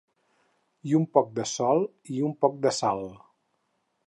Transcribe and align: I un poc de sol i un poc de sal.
I 0.91 0.95
un 0.99 1.05
poc 1.17 1.29
de 1.41 1.45
sol 1.51 1.85
i 2.17 2.25
un 2.31 2.35
poc 2.47 2.57
de 2.65 2.73
sal. 2.81 3.05